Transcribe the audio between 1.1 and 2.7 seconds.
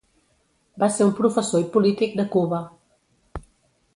professor i polític de Cuba.